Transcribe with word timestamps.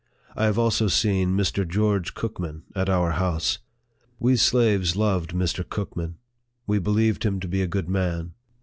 I 0.35 0.45
have 0.45 0.57
also 0.57 0.87
seen 0.87 1.37
Mr. 1.37 1.63
George 1.63 2.15
Cookman 2.15 2.63
at 2.73 2.89
our 2.89 3.11
house. 3.11 3.59
We 4.17 4.35
slaves 4.35 4.95
loved 4.95 5.29
Mr. 5.29 5.63
Cookman. 5.63 6.15
We 6.65 6.79
believed 6.79 7.21
him 7.21 7.39
to 7.39 7.47
be 7.47 7.61
a 7.61 7.67
good 7.67 7.87
man. 7.87 8.33